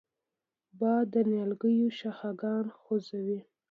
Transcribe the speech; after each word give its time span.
باد 0.79 1.05
د 1.13 1.15
نیالګیو 1.29 1.95
شاخهګان 1.99 2.65
خوځوي 2.79 3.39